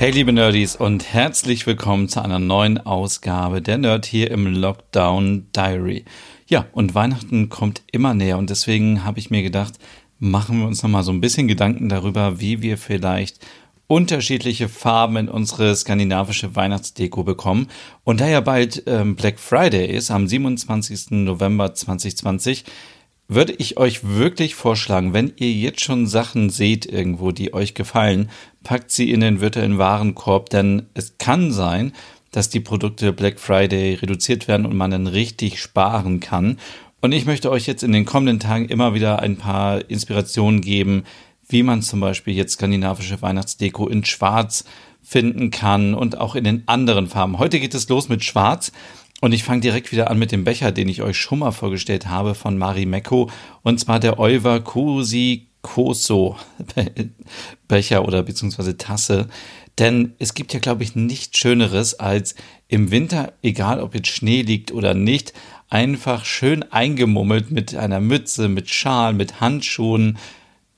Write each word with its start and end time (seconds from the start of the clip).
Hey 0.00 0.12
liebe 0.12 0.32
Nerdies 0.32 0.76
und 0.76 1.12
herzlich 1.12 1.66
willkommen 1.66 2.08
zu 2.08 2.24
einer 2.24 2.38
neuen 2.38 2.78
Ausgabe 2.78 3.60
der 3.60 3.76
Nerd 3.76 4.06
hier 4.06 4.30
im 4.30 4.46
Lockdown 4.46 5.48
Diary. 5.54 6.06
Ja, 6.46 6.64
und 6.72 6.94
Weihnachten 6.94 7.50
kommt 7.50 7.82
immer 7.92 8.14
näher 8.14 8.38
und 8.38 8.48
deswegen 8.48 9.04
habe 9.04 9.18
ich 9.18 9.28
mir 9.28 9.42
gedacht, 9.42 9.74
machen 10.18 10.58
wir 10.58 10.66
uns 10.66 10.82
nochmal 10.82 11.02
so 11.02 11.12
ein 11.12 11.20
bisschen 11.20 11.48
Gedanken 11.48 11.90
darüber, 11.90 12.40
wie 12.40 12.62
wir 12.62 12.78
vielleicht 12.78 13.46
unterschiedliche 13.88 14.70
Farben 14.70 15.18
in 15.18 15.28
unsere 15.28 15.76
skandinavische 15.76 16.56
Weihnachtsdeko 16.56 17.22
bekommen. 17.22 17.66
Und 18.02 18.22
da 18.22 18.26
ja 18.26 18.40
bald 18.40 18.84
ähm, 18.86 19.16
Black 19.16 19.38
Friday 19.38 19.84
ist, 19.84 20.10
am 20.10 20.26
27. 20.26 21.10
November 21.10 21.74
2020, 21.74 22.64
würde 23.30 23.52
ich 23.52 23.78
euch 23.78 24.00
wirklich 24.02 24.56
vorschlagen, 24.56 25.14
wenn 25.14 25.32
ihr 25.36 25.52
jetzt 25.52 25.82
schon 25.82 26.08
Sachen 26.08 26.50
seht 26.50 26.84
irgendwo, 26.84 27.30
die 27.30 27.54
euch 27.54 27.74
gefallen, 27.74 28.28
packt 28.64 28.90
sie 28.90 29.12
in 29.12 29.20
den 29.20 29.40
virtuellen 29.40 29.78
Warenkorb, 29.78 30.50
denn 30.50 30.86
es 30.94 31.16
kann 31.18 31.52
sein, 31.52 31.92
dass 32.32 32.48
die 32.48 32.58
Produkte 32.58 33.12
Black 33.12 33.38
Friday 33.38 33.94
reduziert 33.94 34.48
werden 34.48 34.66
und 34.66 34.76
man 34.76 34.90
dann 34.90 35.06
richtig 35.06 35.60
sparen 35.60 36.18
kann. 36.18 36.58
Und 37.00 37.12
ich 37.12 37.24
möchte 37.24 37.52
euch 37.52 37.68
jetzt 37.68 37.84
in 37.84 37.92
den 37.92 38.04
kommenden 38.04 38.40
Tagen 38.40 38.66
immer 38.66 38.94
wieder 38.94 39.20
ein 39.20 39.36
paar 39.36 39.88
Inspirationen 39.88 40.60
geben, 40.60 41.04
wie 41.48 41.62
man 41.62 41.82
zum 41.82 42.00
Beispiel 42.00 42.34
jetzt 42.34 42.54
skandinavische 42.54 43.22
Weihnachtsdeko 43.22 43.86
in 43.86 44.04
Schwarz 44.04 44.64
finden 45.02 45.50
kann 45.50 45.94
und 45.94 46.18
auch 46.18 46.34
in 46.34 46.44
den 46.44 46.64
anderen 46.66 47.06
Farben. 47.06 47.38
Heute 47.38 47.60
geht 47.60 47.74
es 47.74 47.88
los 47.88 48.08
mit 48.08 48.24
Schwarz. 48.24 48.72
Und 49.20 49.32
ich 49.32 49.44
fange 49.44 49.60
direkt 49.60 49.92
wieder 49.92 50.10
an 50.10 50.18
mit 50.18 50.32
dem 50.32 50.44
Becher, 50.44 50.72
den 50.72 50.88
ich 50.88 51.02
euch 51.02 51.18
schon 51.18 51.40
mal 51.40 51.52
vorgestellt 51.52 52.06
habe 52.06 52.34
von 52.34 52.56
Mari 52.56 52.86
Mekko. 52.86 53.30
Und 53.62 53.78
zwar 53.78 54.00
der 54.00 54.18
Euver 54.18 54.60
Kusi 54.60 55.48
Koso 55.62 56.36
Becher 57.68 58.06
oder 58.06 58.22
beziehungsweise 58.22 58.78
Tasse. 58.78 59.28
Denn 59.78 60.14
es 60.18 60.34
gibt 60.34 60.54
ja, 60.54 60.60
glaube 60.60 60.82
ich, 60.82 60.96
nichts 60.96 61.38
Schöneres 61.38 62.00
als 62.00 62.34
im 62.68 62.90
Winter, 62.90 63.34
egal 63.42 63.80
ob 63.80 63.94
jetzt 63.94 64.08
Schnee 64.08 64.42
liegt 64.42 64.72
oder 64.72 64.94
nicht, 64.94 65.32
einfach 65.68 66.24
schön 66.24 66.62
eingemummelt 66.70 67.50
mit 67.50 67.74
einer 67.74 68.00
Mütze, 68.00 68.48
mit 68.48 68.70
Schal, 68.70 69.12
mit 69.12 69.40
Handschuhen. 69.40 70.18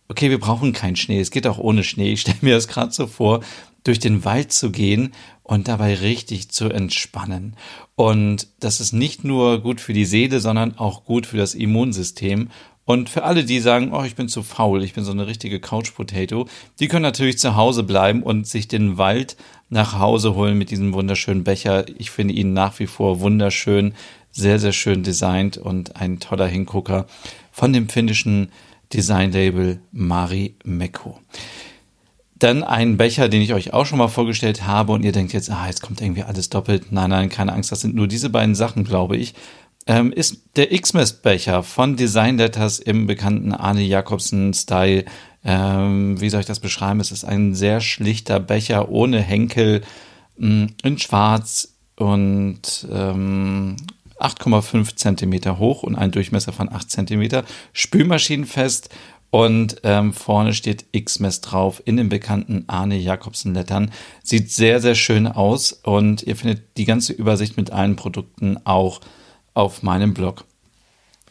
Okay, 0.09 0.31
wir 0.31 0.41
brauchen 0.41 0.73
keinen 0.73 0.97
Schnee. 0.97 1.21
Es 1.21 1.31
geht 1.31 1.47
auch 1.47 1.59
ohne 1.59 1.84
Schnee. 1.84 2.12
Ich 2.12 2.23
stelle 2.23 2.39
mir 2.43 2.55
das 2.55 2.69
gerade 2.69 2.93
so 2.93 3.06
vor, 3.06 3.41
durch 3.84 3.98
den 3.98 4.25
Wald 4.25 4.52
zu 4.52 4.70
gehen 4.70 5.12
und 5.42 5.69
dabei 5.69 5.94
richtig 5.94 6.50
zu 6.50 6.69
entspannen. 6.69 7.56
Und 7.97 8.48
das 8.61 8.80
ist 8.80 8.92
nicht 8.92 9.25
nur 9.25 9.61
gut 9.61 9.80
für 9.80 9.92
die 9.92 10.05
Seele, 10.05 10.41
sondern 10.41 10.78
auch 10.78 11.05
gut 11.05 11.27
für 11.27 11.36
das 11.36 11.55
Immunsystem. 11.55 12.48
Und 12.84 13.10
für 13.10 13.22
alle, 13.25 13.44
die 13.44 13.60
sagen, 13.60 13.92
oh, 13.92 14.03
ich 14.03 14.16
bin 14.16 14.28
zu 14.28 14.42
faul, 14.42 14.83
ich 14.83 14.92
bin 14.92 15.05
so 15.05 15.12
eine 15.12 15.27
richtige 15.27 15.60
Couch 15.60 15.94
Potato, 15.94 16.48
die 16.80 16.88
können 16.88 17.03
natürlich 17.03 17.38
zu 17.38 17.55
Hause 17.55 17.84
bleiben 17.84 18.22
und 18.22 18.47
sich 18.47 18.66
den 18.66 18.98
Wald 18.98 19.36
nach 19.69 19.98
Hause 19.98 20.34
holen 20.34 20.58
mit 20.58 20.70
diesem 20.70 20.92
wunderschönen 20.92 21.44
Becher. 21.44 21.84
Ich 21.98 22.10
finde 22.10 22.34
ihn 22.34 22.53
nach 22.53 22.78
wie 22.80 22.88
vor 22.88 23.20
wunderschön, 23.20 23.94
sehr, 24.33 24.58
sehr 24.58 24.72
schön 24.72 25.03
designt 25.03 25.58
und 25.58 25.97
ein 25.97 26.19
toller 26.19 26.47
Hingucker 26.47 27.06
von 27.53 27.72
dem 27.72 27.88
finnischen 27.88 28.50
Designlabel 28.92 29.81
Mari 29.92 30.56
Mekko. 30.65 31.21
Dann 32.42 32.64
ein 32.64 32.97
Becher, 32.97 33.28
den 33.28 33.41
ich 33.41 33.54
euch 33.54 33.72
auch 33.72 33.86
schon 33.86 33.98
mal 33.98 34.08
vorgestellt 34.08 34.66
habe 34.66 34.91
und 34.91 35.04
ihr 35.04 35.12
denkt 35.12 35.32
jetzt, 35.32 35.48
ah, 35.48 35.69
jetzt 35.69 35.80
kommt 35.80 36.00
irgendwie 36.00 36.25
alles 36.25 36.50
doppelt. 36.50 36.91
Nein, 36.91 37.10
nein, 37.10 37.28
keine 37.28 37.53
Angst, 37.53 37.70
das 37.70 37.82
sind 37.82 37.94
nur 37.94 38.08
diese 38.08 38.30
beiden 38.30 38.56
Sachen, 38.56 38.82
glaube 38.82 39.16
ich. 39.16 39.34
Ähm, 39.86 40.10
ist 40.10 40.42
der 40.56 40.72
X-Mess-Becher 40.72 41.62
von 41.62 41.94
Design 41.94 42.38
Letters 42.38 42.80
im 42.80 43.06
bekannten 43.06 43.53
Arne 43.53 43.82
Jacobsen-Style. 43.82 45.04
Ähm, 45.44 46.20
wie 46.20 46.30
soll 46.30 46.41
ich 46.41 46.47
das 46.47 46.58
beschreiben? 46.58 46.98
Es 46.98 47.12
ist 47.12 47.25
ein 47.25 47.54
sehr 47.54 47.80
schlichter 47.80 48.41
Becher 48.41 48.88
ohne 48.88 49.20
Henkel 49.20 49.82
mh, 50.36 50.48
mm, 50.48 50.66
in 50.82 50.98
schwarz 50.98 51.74
und 51.94 52.88
ähm, 52.91 53.76
8,5 54.19 54.97
Zentimeter 54.97 55.59
hoch 55.60 55.84
und 55.84 55.94
ein 55.94 56.10
Durchmesser 56.10 56.53
von 56.53 56.72
8 56.72 56.91
Zentimeter, 56.91 57.44
spülmaschinenfest 57.72 58.88
und 59.32 59.76
ähm, 59.82 60.12
vorne 60.12 60.53
steht 60.53 60.84
X-Mess 60.93 61.41
drauf 61.41 61.82
in 61.87 61.97
den 61.97 62.10
bekannten 62.10 62.65
Arne 62.66 62.98
Jakobsen 62.98 63.54
Lettern. 63.54 63.91
Sieht 64.22 64.50
sehr, 64.50 64.78
sehr 64.78 64.94
schön 64.94 65.26
aus 65.26 65.72
und 65.72 66.22
ihr 66.22 66.37
findet 66.37 66.76
die 66.76 66.84
ganze 66.84 67.15
Übersicht 67.15 67.56
mit 67.56 67.71
allen 67.71 67.97
Produkten 67.97 68.59
auch 68.65 69.00
auf 69.54 69.82
meinem 69.82 70.12
Blog. 70.12 70.44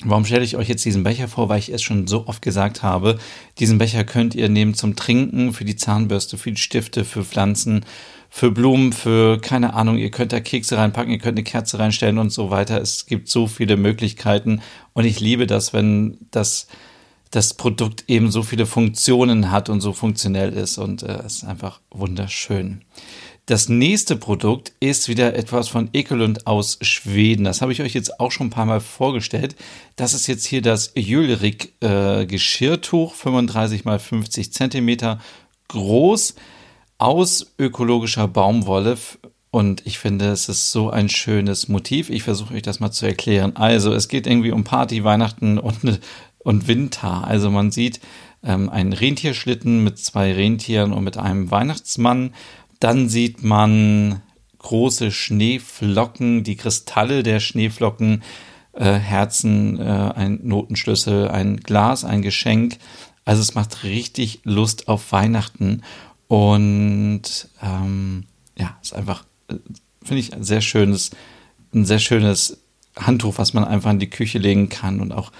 Warum 0.04 0.26
stelle 0.26 0.44
ich 0.44 0.58
euch 0.58 0.68
jetzt 0.68 0.84
diesen 0.84 1.04
Becher 1.04 1.28
vor? 1.28 1.48
Weil 1.48 1.60
ich 1.60 1.72
es 1.72 1.84
schon 1.84 2.08
so 2.08 2.26
oft 2.26 2.42
gesagt 2.42 2.82
habe. 2.82 3.20
Diesen 3.60 3.78
Becher 3.78 4.04
könnt 4.04 4.34
ihr 4.34 4.50
nehmen 4.50 4.74
zum 4.74 4.96
Trinken, 4.96 5.54
für 5.54 5.64
die 5.64 5.76
Zahnbürste, 5.76 6.40
für 6.40 6.52
die 6.52 6.60
Stifte, 6.60 7.06
für 7.06 7.24
Pflanzen, 7.24 7.86
für 8.32 8.50
Blumen, 8.50 8.94
für 8.94 9.40
keine 9.40 9.76
Ahnung. 9.76 10.00
Ihr 10.00 10.10
könnt 10.10 10.34
da 10.34 10.40
Kekse 10.40 10.76
reinpacken, 10.76 11.12
ihr 11.12 11.20
könnt 11.20 11.38
eine 11.38 11.44
Kerze 11.44 11.78
reinstellen 11.78 12.18
und 12.18 12.32
so 12.32 12.50
weiter. 12.50 12.82
Es 12.82 13.06
gibt 13.06 13.30
so 13.30 13.46
viele 13.46 13.78
Möglichkeiten 13.78 14.64
und 14.94 15.06
ich 15.06 15.20
liebe 15.20 15.46
das, 15.46 15.72
wenn 15.72 16.18
das 16.32 16.66
das 17.32 17.54
Produkt 17.54 18.04
eben 18.08 18.30
so 18.30 18.44
viele 18.44 18.66
Funktionen 18.66 19.52
hat 19.52 19.70
und 19.70 19.82
so 19.82 19.94
funktionell 19.94 20.54
ist 20.54 20.78
und 20.78 21.02
äh, 21.02 21.26
ist 21.26 21.46
einfach 21.46 21.80
wunderschön. 21.90 22.82
Das 23.48 23.70
nächste 23.70 24.16
Produkt 24.16 24.74
ist 24.80 25.10
wieder 25.10 25.36
etwas 25.36 25.68
von 25.68 25.90
Ekelund 25.94 26.46
aus 26.46 26.78
Schweden. 26.82 27.44
Das 27.44 27.62
habe 27.62 27.72
ich 27.72 27.82
euch 27.82 27.94
jetzt 27.94 28.20
auch 28.20 28.32
schon 28.32 28.48
ein 28.48 28.52
paar 28.52 28.66
Mal 28.66 28.82
vorgestellt. 28.82 29.56
Das 29.96 30.14
ist 30.14 30.28
jetzt 30.28 30.46
hier 30.46 30.62
das 30.62 30.92
Jülrik 30.96 31.74
äh, 31.82 32.26
Geschirrtuch, 32.26 33.16
35 33.16 33.84
mal 33.84 33.98
50 33.98 34.54
Zentimeter 34.54 35.20
groß, 35.70 36.36
aus 36.98 37.54
ökologischer 37.58 38.28
Baumwolle. 38.28 38.98
Und 39.50 39.86
ich 39.86 40.00
finde, 40.00 40.28
es 40.28 40.48
ist 40.48 40.72
so 40.72 40.90
ein 40.90 41.10
schönes 41.10 41.68
Motiv. 41.68 42.10
Ich 42.10 42.24
versuche 42.24 42.54
euch 42.54 42.62
das 42.62 42.80
mal 42.80 42.92
zu 42.92 43.06
erklären. 43.06 43.58
Also, 43.58 43.92
es 43.92 44.08
geht 44.08 44.28
irgendwie 44.28 44.52
um 44.52 44.64
Party, 44.64 45.04
Weihnachten 45.04 45.58
und 45.58 45.84
eine 45.84 46.00
und 46.44 46.68
Winter. 46.68 47.26
Also 47.26 47.50
man 47.52 47.72
sieht 47.72 48.00
ähm, 48.44 48.70
einen 48.70 48.94
Rentierschlitten 48.94 49.84
mit 49.84 50.00
zwei 50.00 50.34
Rentieren 50.34 50.94
und 50.94 51.04
mit 51.04 51.18
einem 51.18 51.52
Weihnachtsmann. 51.52 52.34
Dann 52.80 53.10
sieht 53.10 53.44
man 53.44 54.22
große 54.60 55.12
Schneeflocken, 55.12 56.44
die 56.44 56.56
Kristalle 56.56 57.24
der 57.24 57.40
Schneeflocken, 57.40 58.24
äh, 58.74 58.94
Herzen, 58.94 59.80
äh, 59.80 59.84
ein 59.84 60.40
Notenschlüssel, 60.44 61.30
ein 61.30 61.58
Glas, 61.58 62.06
ein 62.06 62.22
Geschenk. 62.22 62.78
Also 63.26 63.42
es 63.42 63.56
macht 63.56 63.84
richtig 63.84 64.42
Lust 64.44 64.88
auf 64.88 65.12
Weihnachten 65.12 65.84
und 66.28 67.50
ähm, 67.62 68.26
ja, 68.58 68.78
ist 68.82 68.94
einfach, 68.94 69.26
äh, 69.50 69.56
finde 70.04 70.20
ich, 70.20 70.34
ein 70.34 70.44
sehr 70.44 70.62
schönes, 70.62 71.12
ein 71.74 71.86
sehr 71.86 72.00
schönes 72.00 72.62
Handtuch, 72.96 73.38
was 73.38 73.54
man 73.54 73.64
einfach 73.66 73.92
in 73.92 74.00
die 74.00 74.10
Küche 74.10 74.40
legen 74.40 74.70
kann 74.70 75.00
und 75.00 75.12
auch 75.12 75.32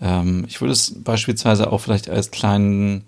ähm, 0.00 0.44
ich 0.48 0.60
würde 0.60 0.72
es 0.72 1.02
beispielsweise 1.02 1.72
auch 1.72 1.78
vielleicht 1.80 2.08
als 2.08 2.30
kleinen 2.30 3.04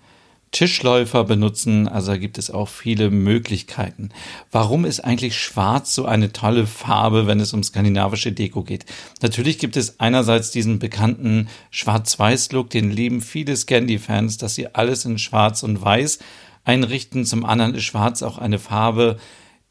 Tischläufer 0.51 1.25
benutzen. 1.25 1.89
Also 1.89 2.13
da 2.13 2.17
gibt 2.17 2.39
es 2.39 2.51
auch 2.51 2.69
viele 2.69 3.11
Möglichkeiten. 3.11 4.11
Warum 4.51 4.85
ist 4.85 5.01
eigentlich 5.01 5.37
Schwarz 5.39 5.95
so 5.95 6.07
eine 6.07 6.33
tolle 6.33 6.67
Farbe, 6.67 7.27
wenn 7.27 7.41
es 7.41 7.53
um 7.53 7.63
skandinavische 7.63 8.33
Deko 8.33 8.63
geht? 8.63 8.87
Natürlich 9.21 9.59
gibt 9.59 9.77
es 9.77 10.01
einerseits 10.01 10.51
diesen 10.51 10.79
bekannten 10.79 11.49
Schwarz-Weiß-Look, 11.71 12.71
den 12.71 12.91
lieben 12.91 13.21
viele 13.21 13.57
Scandi-Fans, 13.57 14.39
dass 14.39 14.55
sie 14.55 14.75
alles 14.75 15.05
in 15.05 15.19
Schwarz 15.19 15.63
und 15.63 15.83
Weiß 15.83 16.19
einrichten. 16.65 17.25
Zum 17.25 17.45
anderen 17.45 17.75
ist 17.75 17.85
Schwarz 17.85 18.23
auch 18.23 18.39
eine 18.39 18.59
Farbe, 18.59 19.19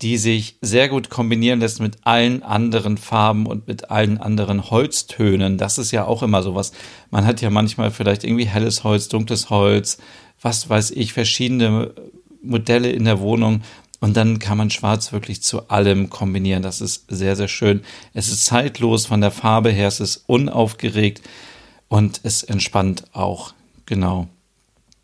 die 0.01 0.17
sich 0.17 0.57
sehr 0.61 0.89
gut 0.89 1.09
kombinieren 1.09 1.59
lässt 1.59 1.79
mit 1.79 1.97
allen 2.03 2.43
anderen 2.43 2.97
Farben 2.97 3.47
und 3.47 3.67
mit 3.67 3.89
allen 3.89 4.19
anderen 4.19 4.69
Holztönen. 4.69 5.57
Das 5.57 5.77
ist 5.77 5.91
ja 5.91 6.05
auch 6.05 6.21
immer 6.21 6.43
sowas. 6.43 6.71
Man 7.09 7.25
hat 7.25 7.41
ja 7.41 7.49
manchmal 7.49 7.89
vielleicht 7.89 8.23
irgendwie 8.23 8.45
helles 8.45 8.83
Holz, 8.83 9.07
dunkles 9.07 9.49
Holz, 9.49 9.97
was 10.41 10.69
weiß 10.69 10.91
ich, 10.91 11.13
verschiedene 11.13 11.93
Modelle 12.43 12.91
in 12.91 13.05
der 13.05 13.19
Wohnung. 13.19 13.63
Und 13.99 14.15
dann 14.15 14.37
kann 14.37 14.59
man 14.59 14.69
Schwarz 14.69 15.11
wirklich 15.11 15.41
zu 15.41 15.69
allem 15.69 16.11
kombinieren. 16.11 16.61
Das 16.61 16.81
ist 16.81 17.05
sehr, 17.07 17.35
sehr 17.35 17.47
schön. 17.47 17.81
Es 18.13 18.27
ist 18.27 18.45
zeitlos 18.45 19.07
von 19.07 19.21
der 19.21 19.31
Farbe 19.31 19.71
her, 19.71 19.87
es 19.87 19.99
ist 19.99 20.23
unaufgeregt 20.27 21.21
und 21.87 22.19
es 22.21 22.43
entspannt 22.43 23.05
auch. 23.13 23.53
Genau. 23.87 24.27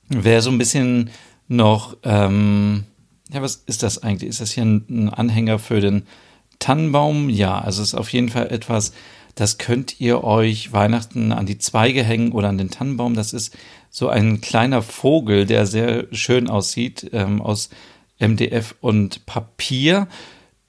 Wer 0.10 0.44
so 0.44 0.52
ein 0.52 0.60
bisschen 0.60 1.10
noch 1.48 1.98
ähm, 2.04 2.84
ja, 3.34 3.42
was 3.42 3.64
ist 3.66 3.84
das 3.84 4.02
eigentlich? 4.04 4.30
Ist 4.30 4.42
das 4.42 4.52
hier 4.52 4.64
ein, 4.64 5.10
Anhänger 5.10 5.60
für 5.60 5.82
den 5.82 6.04
Tannenbaum? 6.60 7.30
Ja, 7.30 7.60
also 7.60 7.82
es 7.82 7.90
ist 7.90 7.96
auf 7.96 8.10
jeden 8.10 8.30
Fall 8.30 8.52
etwas, 8.52 8.94
das 9.36 9.58
könnt 9.58 10.00
ihr 10.00 10.24
euch 10.24 10.72
Weihnachten 10.72 11.32
an 11.32 11.48
die 11.48 11.58
Zweige 11.58 12.04
hängen 12.04 12.32
oder 12.32 12.50
an 12.50 12.60
den 12.60 12.70
Tannenbaum. 12.70 13.16
Das 13.16 13.34
ist 13.34 13.58
so 13.90 14.08
ein 14.08 14.42
kleiner 14.42 14.82
Vogel, 14.82 15.46
der 15.46 15.66
sehr 15.66 16.06
schön 16.12 16.50
aussieht, 16.50 17.10
ähm, 17.14 17.42
aus 17.42 17.70
MDF 18.20 18.76
und 18.82 19.26
Papier. 19.26 20.08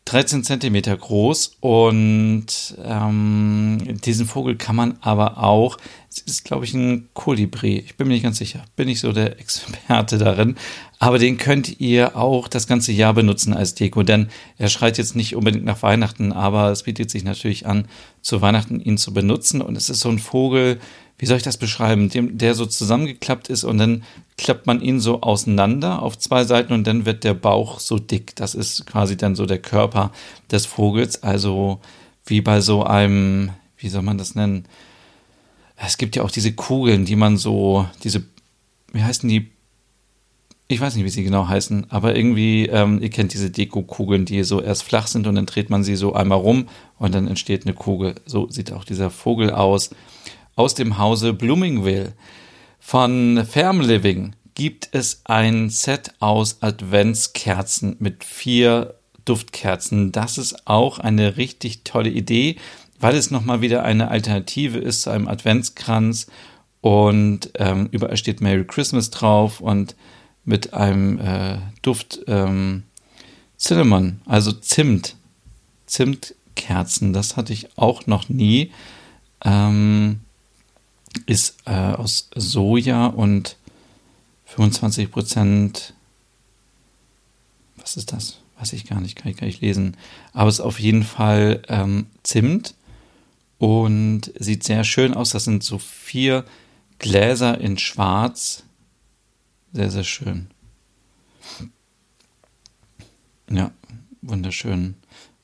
13 0.06 0.44
Zentimeter 0.44 0.94
groß 0.94 1.56
und 1.60 2.46
ähm, 2.84 3.78
diesen 4.04 4.26
Vogel 4.26 4.56
kann 4.56 4.76
man 4.76 4.98
aber 5.00 5.42
auch, 5.42 5.78
es 6.10 6.18
ist 6.18 6.44
glaube 6.44 6.66
ich 6.66 6.74
ein 6.74 7.08
Kolibri, 7.14 7.78
ich 7.78 7.96
bin 7.96 8.08
mir 8.08 8.12
nicht 8.12 8.22
ganz 8.22 8.36
sicher, 8.36 8.66
bin 8.76 8.88
ich 8.88 9.00
so 9.00 9.12
der 9.12 9.40
Experte 9.40 10.18
darin, 10.18 10.56
aber 11.04 11.18
den 11.18 11.36
könnt 11.36 11.80
ihr 11.82 12.16
auch 12.16 12.48
das 12.48 12.66
ganze 12.66 12.90
Jahr 12.90 13.12
benutzen 13.12 13.52
als 13.52 13.74
Deko, 13.74 14.02
denn 14.02 14.28
er 14.56 14.70
schreit 14.70 14.96
jetzt 14.96 15.14
nicht 15.14 15.36
unbedingt 15.36 15.66
nach 15.66 15.82
Weihnachten, 15.82 16.32
aber 16.32 16.70
es 16.70 16.84
bietet 16.84 17.10
sich 17.10 17.24
natürlich 17.24 17.66
an, 17.66 17.88
zu 18.22 18.40
Weihnachten 18.40 18.80
ihn 18.80 18.96
zu 18.96 19.12
benutzen 19.12 19.60
und 19.60 19.76
es 19.76 19.90
ist 19.90 20.00
so 20.00 20.08
ein 20.08 20.18
Vogel, 20.18 20.80
wie 21.18 21.26
soll 21.26 21.36
ich 21.36 21.42
das 21.42 21.58
beschreiben, 21.58 22.08
dem, 22.08 22.38
der 22.38 22.54
so 22.54 22.64
zusammengeklappt 22.64 23.50
ist 23.50 23.64
und 23.64 23.76
dann 23.76 24.02
klappt 24.38 24.66
man 24.66 24.80
ihn 24.80 24.98
so 24.98 25.20
auseinander 25.20 26.00
auf 26.00 26.16
zwei 26.16 26.44
Seiten 26.44 26.72
und 26.72 26.86
dann 26.86 27.04
wird 27.04 27.22
der 27.22 27.34
Bauch 27.34 27.80
so 27.80 27.98
dick. 27.98 28.34
Das 28.36 28.54
ist 28.54 28.86
quasi 28.86 29.18
dann 29.18 29.34
so 29.34 29.44
der 29.44 29.58
Körper 29.58 30.10
des 30.50 30.64
Vogels, 30.64 31.22
also 31.22 31.80
wie 32.24 32.40
bei 32.40 32.62
so 32.62 32.82
einem, 32.82 33.50
wie 33.76 33.90
soll 33.90 34.00
man 34.00 34.16
das 34.16 34.36
nennen? 34.36 34.64
Es 35.76 35.98
gibt 35.98 36.16
ja 36.16 36.22
auch 36.22 36.30
diese 36.30 36.54
Kugeln, 36.54 37.04
die 37.04 37.16
man 37.16 37.36
so, 37.36 37.86
diese, 38.02 38.22
wie 38.94 39.02
heißen 39.02 39.28
die? 39.28 39.53
Ich 40.74 40.80
weiß 40.80 40.96
nicht, 40.96 41.04
wie 41.04 41.10
sie 41.10 41.22
genau 41.22 41.46
heißen, 41.46 41.86
aber 41.90 42.16
irgendwie, 42.16 42.66
ähm, 42.66 43.00
ihr 43.00 43.08
kennt 43.08 43.32
diese 43.32 43.48
Deko-Kugeln, 43.48 44.24
die 44.24 44.42
so 44.42 44.60
erst 44.60 44.82
flach 44.82 45.06
sind 45.06 45.28
und 45.28 45.36
dann 45.36 45.46
dreht 45.46 45.70
man 45.70 45.84
sie 45.84 45.94
so 45.94 46.14
einmal 46.14 46.38
rum 46.38 46.66
und 46.98 47.14
dann 47.14 47.28
entsteht 47.28 47.64
eine 47.64 47.74
Kugel. 47.74 48.16
So 48.26 48.50
sieht 48.50 48.72
auch 48.72 48.82
dieser 48.82 49.10
Vogel 49.10 49.52
aus 49.52 49.90
aus 50.56 50.74
dem 50.74 50.98
Hause 50.98 51.32
Bloomingville. 51.32 52.14
Von 52.80 53.46
Farm 53.48 53.82
Living 53.82 54.34
gibt 54.56 54.88
es 54.90 55.20
ein 55.26 55.70
Set 55.70 56.10
aus 56.18 56.60
Adventskerzen 56.60 57.94
mit 58.00 58.24
vier 58.24 58.94
Duftkerzen. 59.24 60.10
Das 60.10 60.38
ist 60.38 60.66
auch 60.66 60.98
eine 60.98 61.36
richtig 61.36 61.84
tolle 61.84 62.10
Idee, 62.10 62.56
weil 62.98 63.14
es 63.14 63.30
nochmal 63.30 63.60
wieder 63.60 63.84
eine 63.84 64.08
Alternative 64.08 64.78
ist 64.78 65.02
zu 65.02 65.10
einem 65.10 65.28
Adventskranz 65.28 66.26
und 66.80 67.50
ähm, 67.60 67.88
überall 67.92 68.16
steht 68.16 68.40
Merry 68.40 68.64
Christmas 68.64 69.10
drauf 69.10 69.60
und 69.60 69.94
mit 70.44 70.74
einem 70.74 71.18
äh, 71.18 71.58
Duft 71.82 72.20
ähm, 72.26 72.84
Cinnamon, 73.58 74.20
also 74.26 74.52
Zimt, 74.52 75.16
Zimtkerzen. 75.86 77.12
Das 77.12 77.36
hatte 77.36 77.52
ich 77.52 77.78
auch 77.78 78.06
noch 78.06 78.28
nie. 78.28 78.72
Ähm, 79.44 80.20
ist 81.26 81.56
äh, 81.64 81.70
aus 81.70 82.28
Soja 82.34 83.06
und 83.06 83.56
25 84.46 85.10
Prozent. 85.10 85.94
Was 87.76 87.96
ist 87.96 88.12
das? 88.12 88.40
Weiß 88.58 88.72
ich 88.72 88.86
gar 88.86 89.00
nicht, 89.00 89.16
kann 89.16 89.30
ich 89.30 89.36
gar 89.36 89.46
nicht 89.46 89.60
lesen. 89.60 89.96
Aber 90.32 90.48
es 90.48 90.56
ist 90.56 90.64
auf 90.64 90.78
jeden 90.80 91.02
Fall 91.02 91.62
ähm, 91.68 92.06
Zimt 92.22 92.74
und 93.58 94.32
sieht 94.38 94.64
sehr 94.64 94.84
schön 94.84 95.14
aus. 95.14 95.30
Das 95.30 95.44
sind 95.44 95.62
so 95.64 95.78
vier 95.78 96.44
Gläser 96.98 97.60
in 97.60 97.78
Schwarz. 97.78 98.64
Sehr, 99.74 99.90
sehr 99.90 100.04
schön. 100.04 100.46
Ja, 103.50 103.72
wunderschön. 104.22 104.94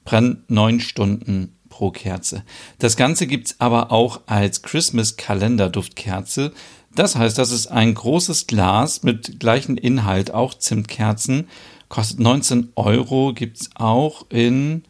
Brennt 0.04 0.48
neun 0.48 0.78
Stunden 0.78 1.56
pro 1.68 1.90
Kerze. 1.90 2.44
Das 2.78 2.96
Ganze 2.96 3.26
gibt's 3.26 3.56
aber 3.58 3.90
auch 3.90 4.20
als 4.26 4.62
Christmas-Kalender-Duftkerze. 4.62 6.52
Das 6.94 7.16
heißt, 7.16 7.38
das 7.38 7.50
ist 7.50 7.66
ein 7.66 7.92
großes 7.92 8.46
Glas 8.46 9.02
mit 9.02 9.40
gleichem 9.40 9.76
Inhalt, 9.76 10.30
auch 10.30 10.54
Zimtkerzen. 10.54 11.48
Kostet 11.88 12.20
19 12.20 12.70
Euro, 12.76 13.32
gibt's 13.34 13.70
auch 13.74 14.26
in 14.28 14.84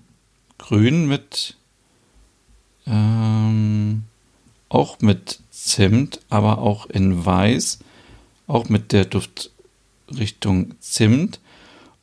grün 0.59 1.09
mit, 1.09 1.57
ähm, 2.87 4.03
auch 4.69 5.01
mit 5.01 5.41
Zimt, 5.51 6.21
aber 6.29 6.59
auch 6.59 6.85
in 6.87 7.25
weiß, 7.25 7.79
auch 8.51 8.69
mit 8.69 8.93
der 8.93 9.05
Duftrichtung 9.05 10.75
Zimt. 10.81 11.41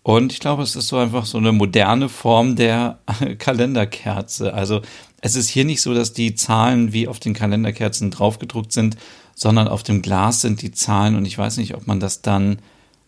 Und 0.04 0.32
ich 0.32 0.40
glaube, 0.40 0.64
es 0.64 0.76
ist 0.76 0.88
so 0.88 0.98
einfach 0.98 1.26
so 1.26 1.38
eine 1.38 1.52
moderne 1.52 2.08
Form 2.08 2.56
der 2.56 3.00
Kalenderkerze. 3.40 4.54
Also 4.54 4.82
es 5.22 5.36
ist 5.36 5.50
hier 5.50 5.66
nicht 5.66 5.82
so, 5.82 5.94
dass 5.94 6.14
die 6.14 6.36
Zahlen 6.36 6.94
wie 6.94 7.08
auf 7.08 7.20
den 7.20 7.34
Kalenderkerzen 7.34 8.12
draufgedruckt 8.12 8.72
sind, 8.72 8.96
sondern 9.36 9.68
auf 9.68 9.84
dem 9.84 10.02
Glas 10.02 10.42
sind 10.42 10.62
die 10.62 10.72
Zahlen 10.72 11.16
und 11.16 11.26
ich 11.26 11.38
weiß 11.38 11.58
nicht, 11.58 11.76
ob 11.76 11.88
man 11.88 12.00
das 12.00 12.22
dann 12.22 12.60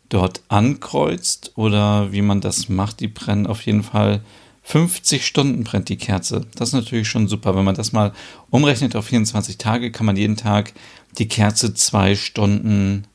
dort 0.09 0.41
ankreuzt 0.49 1.53
oder 1.55 2.11
wie 2.11 2.21
man 2.21 2.41
das 2.41 2.67
macht. 2.67 2.99
Die 2.99 3.07
brennen 3.07 3.47
auf 3.47 3.65
jeden 3.65 3.83
Fall 3.83 4.21
50 4.63 5.25
Stunden 5.25 5.63
brennt 5.63 5.89
die 5.89 5.97
Kerze. 5.97 6.45
Das 6.55 6.69
ist 6.69 6.73
natürlich 6.73 7.07
schon 7.07 7.27
super. 7.27 7.55
Wenn 7.55 7.65
man 7.65 7.75
das 7.75 7.91
mal 7.91 8.11
umrechnet 8.49 8.95
auf 8.95 9.05
24 9.05 9.57
Tage, 9.57 9.91
kann 9.91 10.05
man 10.05 10.17
jeden 10.17 10.37
Tag 10.37 10.73
die 11.17 11.27
Kerze 11.27 11.73
zwei 11.73 12.15
Stunden 12.15 13.07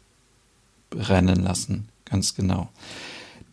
brennen 0.97 1.43
lassen. 1.43 1.89
Ganz 2.05 2.35
genau. 2.35 2.69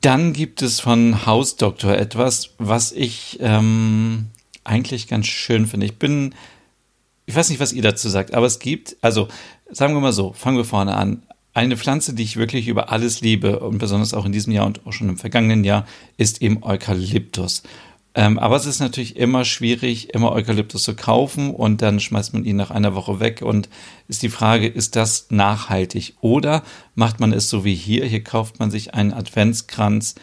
Dann 0.01 0.33
gibt 0.33 0.61
es 0.61 0.79
von 0.79 1.25
Hausdoktor 1.25 1.93
etwas, 1.93 2.49
was 2.57 2.91
ich 2.91 3.37
ähm, 3.39 4.27
eigentlich 4.63 5.07
ganz 5.07 5.27
schön 5.27 5.67
finde. 5.67 5.85
Ich 5.85 5.97
bin, 5.97 6.33
ich 7.25 7.35
weiß 7.35 7.49
nicht, 7.49 7.59
was 7.59 7.73
ihr 7.73 7.83
dazu 7.83 8.09
sagt, 8.09 8.33
aber 8.33 8.47
es 8.47 8.59
gibt, 8.59 8.97
also 9.01 9.27
sagen 9.69 9.93
wir 9.93 10.01
mal 10.01 10.13
so, 10.13 10.33
fangen 10.33 10.57
wir 10.57 10.65
vorne 10.65 10.95
an. 10.95 11.23
Eine 11.53 11.77
Pflanze, 11.77 12.13
die 12.13 12.23
ich 12.23 12.37
wirklich 12.37 12.67
über 12.67 12.91
alles 12.91 13.21
liebe 13.21 13.59
und 13.59 13.77
besonders 13.77 14.13
auch 14.13 14.25
in 14.25 14.31
diesem 14.31 14.53
Jahr 14.53 14.65
und 14.65 14.85
auch 14.87 14.93
schon 14.93 15.09
im 15.09 15.17
vergangenen 15.17 15.63
Jahr, 15.63 15.85
ist 16.17 16.41
eben 16.41 16.63
Eukalyptus. 16.63 17.63
Ähm, 18.13 18.39
aber 18.39 18.57
es 18.57 18.65
ist 18.65 18.79
natürlich 18.79 19.15
immer 19.15 19.45
schwierig, 19.45 20.13
immer 20.13 20.33
Eukalyptus 20.33 20.83
zu 20.83 20.95
kaufen 20.95 21.51
und 21.51 21.81
dann 21.81 22.01
schmeißt 22.01 22.33
man 22.33 22.43
ihn 22.43 22.57
nach 22.57 22.69
einer 22.69 22.93
Woche 22.93 23.21
weg 23.21 23.41
und 23.41 23.69
ist 24.09 24.21
die 24.21 24.29
Frage, 24.29 24.67
ist 24.67 24.97
das 24.97 25.27
nachhaltig 25.29 26.15
oder 26.19 26.63
macht 26.93 27.21
man 27.21 27.31
es 27.31 27.49
so 27.49 27.63
wie 27.63 27.75
hier? 27.75 28.05
Hier 28.05 28.23
kauft 28.23 28.59
man 28.59 28.69
sich 28.69 28.93
einen 28.93 29.13
Adventskranz 29.13 30.15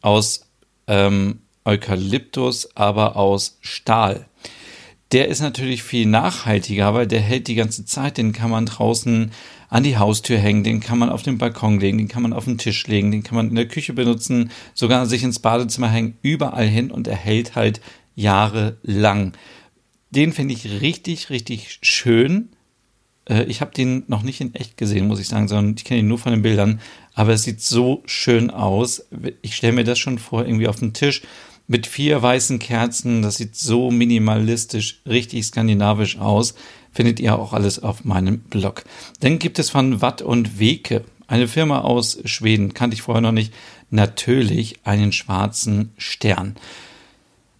aus 0.00 0.48
ähm, 0.88 1.40
Eukalyptus, 1.64 2.76
aber 2.76 3.16
aus 3.16 3.58
Stahl. 3.60 4.26
Der 5.12 5.28
ist 5.28 5.40
natürlich 5.40 5.84
viel 5.84 6.06
nachhaltiger, 6.06 6.94
weil 6.94 7.06
der 7.06 7.20
hält 7.20 7.46
die 7.46 7.54
ganze 7.54 7.84
Zeit, 7.84 8.18
den 8.18 8.32
kann 8.32 8.50
man 8.50 8.66
draußen 8.66 9.30
an 9.68 9.82
die 9.82 9.96
Haustür 9.96 10.38
hängen, 10.38 10.64
den 10.64 10.80
kann 10.80 10.98
man 10.98 11.10
auf 11.10 11.22
den 11.22 11.38
Balkon 11.38 11.80
legen, 11.80 11.98
den 11.98 12.08
kann 12.08 12.22
man 12.22 12.32
auf 12.32 12.44
den 12.44 12.58
Tisch 12.58 12.86
legen, 12.86 13.10
den 13.10 13.22
kann 13.22 13.36
man 13.36 13.48
in 13.48 13.54
der 13.54 13.68
Küche 13.68 13.92
benutzen, 13.92 14.50
sogar 14.74 15.06
sich 15.06 15.22
ins 15.22 15.38
Badezimmer 15.38 15.88
hängen, 15.88 16.16
überall 16.22 16.66
hin 16.66 16.90
und 16.90 17.08
er 17.08 17.16
hält 17.16 17.54
halt 17.54 17.80
jahrelang. 18.14 19.32
Den 20.10 20.32
finde 20.32 20.54
ich 20.54 20.80
richtig, 20.80 21.30
richtig 21.30 21.78
schön. 21.82 22.50
Äh, 23.28 23.44
ich 23.44 23.60
habe 23.60 23.72
den 23.72 24.04
noch 24.06 24.22
nicht 24.22 24.40
in 24.40 24.54
echt 24.54 24.76
gesehen, 24.76 25.08
muss 25.08 25.20
ich 25.20 25.28
sagen, 25.28 25.48
sondern 25.48 25.74
ich 25.76 25.84
kenne 25.84 26.00
ihn 26.00 26.08
nur 26.08 26.18
von 26.18 26.32
den 26.32 26.42
Bildern. 26.42 26.80
Aber 27.14 27.32
es 27.32 27.42
sieht 27.42 27.60
so 27.60 28.02
schön 28.06 28.50
aus. 28.50 29.06
Ich 29.42 29.56
stelle 29.56 29.72
mir 29.72 29.84
das 29.84 29.98
schon 29.98 30.18
vor, 30.18 30.46
irgendwie 30.46 30.68
auf 30.68 30.78
dem 30.78 30.92
Tisch 30.92 31.22
mit 31.66 31.86
vier 31.86 32.22
weißen 32.22 32.58
Kerzen. 32.58 33.22
Das 33.22 33.36
sieht 33.36 33.56
so 33.56 33.90
minimalistisch, 33.90 35.00
richtig 35.06 35.44
skandinavisch 35.44 36.18
aus 36.18 36.54
findet 36.96 37.20
ihr 37.20 37.38
auch 37.38 37.52
alles 37.52 37.78
auf 37.78 38.04
meinem 38.04 38.40
Blog. 38.40 38.84
Dann 39.20 39.38
gibt 39.38 39.58
es 39.58 39.70
von 39.70 40.00
Watt 40.00 40.22
und 40.22 40.58
Weke, 40.58 41.04
eine 41.28 41.46
Firma 41.46 41.82
aus 41.82 42.18
Schweden, 42.24 42.74
kannte 42.74 42.94
ich 42.94 43.02
vorher 43.02 43.20
noch 43.20 43.32
nicht, 43.32 43.52
natürlich 43.90 44.80
einen 44.84 45.12
schwarzen 45.12 45.92
Stern. 45.98 46.56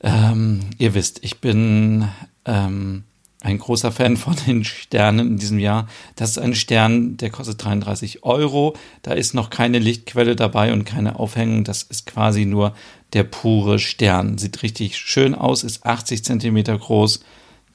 Ähm, 0.01 0.61
ihr 0.79 0.95
wisst, 0.95 1.23
ich 1.23 1.39
bin 1.41 2.09
ähm, 2.47 3.05
ein 3.47 3.59
großer 3.59 3.93
Fan 3.93 4.17
von 4.17 4.37
den 4.47 4.65
Sternen 4.65 5.29
in 5.33 5.37
diesem 5.39 5.59
Jahr. 5.59 5.89
Das 6.17 6.31
ist 6.31 6.39
ein 6.39 6.55
Stern, 6.55 7.17
der 7.17 7.31
kostet 7.31 7.65
33 7.65 8.25
Euro. 8.25 8.75
Da 9.03 9.13
ist 9.13 9.35
noch 9.35 9.51
keine 9.51 9.79
Lichtquelle 9.79 10.37
dabei 10.37 10.73
und 10.73 10.85
keine 10.85 11.19
Aufhängung. 11.19 11.65
Das 11.65 11.83
ist 11.83 12.07
quasi 12.07 12.45
nur 12.45 12.75
der 13.13 13.25
pure 13.25 13.79
Stern. 13.79 14.39
Sieht 14.39 14.63
richtig 14.63 14.97
schön 14.99 15.35
aus, 15.35 15.63
ist 15.63 15.87
80 15.87 16.25
Zentimeter 16.25 16.77
groß. 16.77 17.21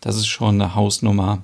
Das 0.01 0.15
ist 0.15 0.27
schon 0.27 0.61
eine 0.61 0.75
Hausnummer 0.75 1.43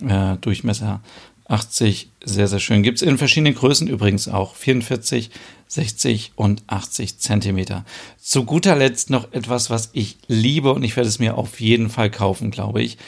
äh, 0.00 0.36
Durchmesser 0.40 1.00
80, 1.48 2.10
sehr, 2.22 2.46
sehr 2.46 2.60
schön. 2.60 2.82
Gibt 2.82 2.98
es 2.98 3.02
in 3.02 3.18
verschiedenen 3.18 3.54
Größen 3.54 3.88
übrigens 3.88 4.28
auch. 4.28 4.54
44, 4.54 5.30
60 5.66 6.32
und 6.36 6.62
80 6.66 7.18
Zentimeter. 7.18 7.84
Zu 8.20 8.44
guter 8.44 8.76
Letzt 8.76 9.10
noch 9.10 9.32
etwas, 9.32 9.70
was 9.70 9.90
ich 9.94 10.18
liebe 10.26 10.72
und 10.72 10.82
ich 10.82 10.96
werde 10.96 11.08
es 11.08 11.18
mir 11.18 11.36
auf 11.36 11.60
jeden 11.60 11.88
Fall 11.88 12.10
kaufen, 12.10 12.50
glaube 12.50 12.82
ich. 12.82 12.98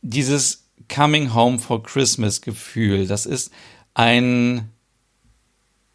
Dieses 0.00 0.64
Coming 0.94 1.34
Home 1.34 1.58
for 1.58 1.82
Christmas 1.82 2.40
Gefühl. 2.40 3.06
Das 3.06 3.26
ist 3.26 3.52
ein 3.92 4.70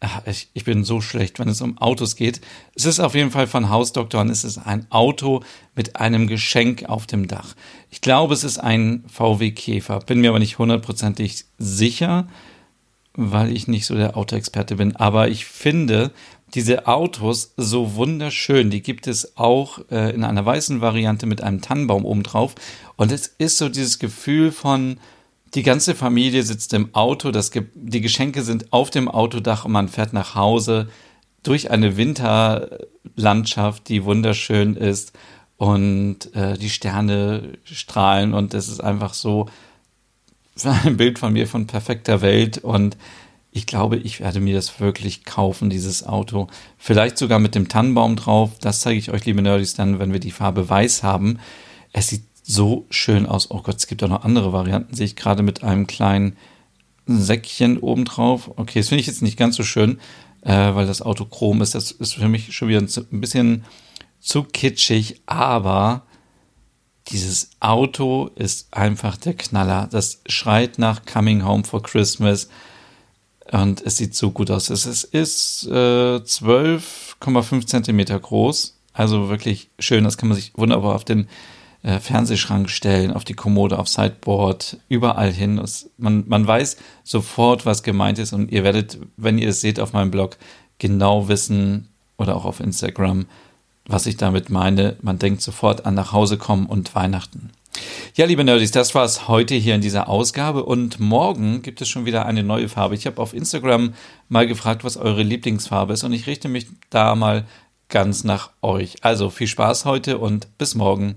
ach, 0.00 0.22
ich, 0.26 0.48
ich 0.54 0.64
bin 0.64 0.82
so 0.82 1.00
schlecht, 1.00 1.38
wenn 1.38 1.48
es 1.48 1.60
um 1.60 1.78
Autos 1.78 2.16
geht. 2.16 2.40
Es 2.74 2.86
ist 2.86 3.00
auf 3.00 3.14
jeden 3.14 3.30
Fall 3.30 3.46
von 3.46 3.68
Hausdoktor 3.68 4.22
und 4.22 4.30
es 4.30 4.44
ist 4.44 4.58
ein 4.58 4.86
Auto 4.90 5.42
mit 5.76 5.96
einem 5.96 6.26
Geschenk 6.26 6.84
auf 6.88 7.06
dem 7.06 7.28
Dach. 7.28 7.54
Ich 7.90 8.00
glaube, 8.00 8.34
es 8.34 8.42
ist 8.42 8.58
ein 8.58 9.04
VW 9.12 9.50
Käfer, 9.52 10.00
bin 10.00 10.20
mir 10.20 10.30
aber 10.30 10.38
nicht 10.38 10.58
hundertprozentig 10.58 11.44
sicher, 11.58 12.28
weil 13.14 13.54
ich 13.54 13.68
nicht 13.68 13.86
so 13.86 13.94
der 13.94 14.16
Autoexperte 14.16 14.76
bin. 14.76 14.96
Aber 14.96 15.28
ich 15.28 15.44
finde 15.44 16.12
diese 16.54 16.86
Autos 16.86 17.52
so 17.56 17.94
wunderschön. 17.94 18.70
Die 18.70 18.82
gibt 18.82 19.06
es 19.06 19.36
auch 19.36 19.80
äh, 19.90 20.14
in 20.14 20.24
einer 20.24 20.44
weißen 20.44 20.80
Variante 20.80 21.26
mit 21.26 21.42
einem 21.42 21.60
Tannenbaum 21.60 22.04
obendrauf. 22.04 22.54
Und 22.96 23.12
es 23.12 23.26
ist 23.26 23.58
so 23.58 23.68
dieses 23.68 23.98
Gefühl 23.98 24.50
von, 24.50 24.98
die 25.54 25.62
ganze 25.62 25.94
Familie 25.94 26.42
sitzt 26.42 26.72
im 26.74 26.94
Auto, 26.94 27.30
das, 27.30 27.50
die 27.74 28.00
Geschenke 28.00 28.42
sind 28.42 28.72
auf 28.72 28.90
dem 28.90 29.08
Autodach 29.08 29.64
und 29.64 29.72
man 29.72 29.88
fährt 29.88 30.12
nach 30.12 30.34
Hause 30.34 30.88
durch 31.42 31.70
eine 31.70 31.96
Winterlandschaft, 31.96 33.88
die 33.88 34.04
wunderschön 34.04 34.76
ist 34.76 35.12
und 35.56 36.34
äh, 36.34 36.56
die 36.56 36.70
Sterne 36.70 37.58
strahlen 37.64 38.34
und 38.34 38.54
es 38.54 38.68
ist 38.68 38.80
einfach 38.80 39.14
so 39.14 39.48
ein 40.64 40.96
Bild 40.96 41.18
von 41.18 41.32
mir 41.32 41.46
von 41.46 41.66
perfekter 41.66 42.20
Welt 42.20 42.58
und 42.58 42.96
ich 43.52 43.66
glaube, 43.66 43.96
ich 43.96 44.20
werde 44.20 44.38
mir 44.38 44.54
das 44.54 44.78
wirklich 44.78 45.24
kaufen, 45.24 45.70
dieses 45.70 46.06
Auto. 46.06 46.46
Vielleicht 46.78 47.18
sogar 47.18 47.40
mit 47.40 47.56
dem 47.56 47.68
Tannenbaum 47.68 48.14
drauf. 48.14 48.52
Das 48.60 48.78
zeige 48.78 49.00
ich 49.00 49.10
euch, 49.10 49.24
liebe 49.24 49.42
Nerdies, 49.42 49.74
dann, 49.74 49.98
wenn 49.98 50.12
wir 50.12 50.20
die 50.20 50.30
Farbe 50.30 50.68
weiß 50.68 51.02
haben. 51.02 51.40
Es 51.92 52.08
sieht 52.08 52.22
so 52.50 52.86
schön 52.90 53.26
aus. 53.26 53.50
Oh 53.50 53.62
Gott, 53.62 53.76
es 53.76 53.86
gibt 53.86 54.02
auch 54.02 54.08
noch 54.08 54.24
andere 54.24 54.52
Varianten, 54.52 54.94
sehe 54.94 55.06
ich 55.06 55.16
gerade 55.16 55.42
mit 55.42 55.62
einem 55.62 55.86
kleinen 55.86 56.36
Säckchen 57.06 57.78
obendrauf. 57.78 58.50
Okay, 58.56 58.80
das 58.80 58.88
finde 58.88 59.00
ich 59.00 59.06
jetzt 59.06 59.22
nicht 59.22 59.38
ganz 59.38 59.56
so 59.56 59.62
schön, 59.62 60.00
äh, 60.42 60.74
weil 60.74 60.86
das 60.86 61.00
Auto 61.00 61.24
chrom 61.26 61.62
ist. 61.62 61.74
Das 61.74 61.92
ist 61.92 62.14
für 62.14 62.28
mich 62.28 62.52
schon 62.54 62.68
wieder 62.68 62.80
ein 62.80 63.20
bisschen 63.20 63.64
zu 64.18 64.42
kitschig, 64.42 65.22
aber 65.26 66.02
dieses 67.08 67.50
Auto 67.60 68.30
ist 68.34 68.68
einfach 68.72 69.16
der 69.16 69.34
Knaller. 69.34 69.88
Das 69.90 70.20
schreit 70.26 70.78
nach 70.78 71.04
Coming 71.06 71.44
Home 71.44 71.64
for 71.64 71.82
Christmas 71.82 72.48
und 73.50 73.80
es 73.80 73.96
sieht 73.96 74.14
so 74.14 74.32
gut 74.32 74.50
aus. 74.50 74.70
Es 74.70 74.86
ist, 74.86 75.66
äh, 75.68 76.20
12,5 76.20 77.66
Zentimeter 77.66 78.18
groß, 78.18 78.76
also 78.92 79.28
wirklich 79.28 79.70
schön. 79.78 80.04
Das 80.04 80.18
kann 80.18 80.28
man 80.28 80.36
sich 80.36 80.52
wunderbar 80.56 80.96
auf 80.96 81.04
den 81.04 81.28
äh, 81.82 81.98
Fernsehschrank 81.98 82.68
stellen, 82.70 83.12
auf 83.12 83.24
die 83.24 83.34
Kommode, 83.34 83.78
auf 83.78 83.88
Sideboard, 83.88 84.78
überall 84.88 85.32
hin. 85.32 85.58
Es, 85.58 85.90
man, 85.96 86.24
man 86.28 86.46
weiß 86.46 86.76
sofort, 87.04 87.66
was 87.66 87.82
gemeint 87.82 88.18
ist 88.18 88.32
und 88.32 88.50
ihr 88.52 88.64
werdet, 88.64 88.98
wenn 89.16 89.38
ihr 89.38 89.48
es 89.48 89.60
seht 89.60 89.80
auf 89.80 89.92
meinem 89.92 90.10
Blog, 90.10 90.36
genau 90.78 91.28
wissen 91.28 91.88
oder 92.18 92.36
auch 92.36 92.44
auf 92.44 92.60
Instagram, 92.60 93.26
was 93.86 94.06
ich 94.06 94.16
damit 94.16 94.50
meine. 94.50 94.96
Man 95.00 95.18
denkt 95.18 95.42
sofort 95.42 95.86
an 95.86 95.94
nach 95.94 96.12
Hause 96.12 96.36
kommen 96.36 96.66
und 96.66 96.94
Weihnachten. 96.94 97.50
Ja, 98.14 98.26
liebe 98.26 98.44
Nerdies, 98.44 98.72
das 98.72 98.94
war's 98.94 99.28
heute 99.28 99.54
hier 99.54 99.74
in 99.74 99.80
dieser 99.80 100.08
Ausgabe 100.08 100.64
und 100.64 100.98
morgen 100.98 101.62
gibt 101.62 101.80
es 101.80 101.88
schon 101.88 102.04
wieder 102.04 102.26
eine 102.26 102.42
neue 102.42 102.68
Farbe. 102.68 102.94
Ich 102.94 103.06
habe 103.06 103.22
auf 103.22 103.32
Instagram 103.32 103.94
mal 104.28 104.46
gefragt, 104.46 104.84
was 104.84 104.96
eure 104.96 105.22
Lieblingsfarbe 105.22 105.92
ist 105.92 106.02
und 106.02 106.12
ich 106.12 106.26
richte 106.26 106.48
mich 106.48 106.66
da 106.90 107.14
mal 107.14 107.46
ganz 107.88 108.24
nach 108.24 108.50
euch. 108.60 108.96
Also 109.02 109.30
viel 109.30 109.46
Spaß 109.46 109.84
heute 109.84 110.18
und 110.18 110.58
bis 110.58 110.74
morgen. 110.74 111.16